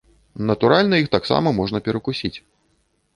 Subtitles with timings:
[0.51, 2.33] Натуральна, іх таксама можна перакусіць.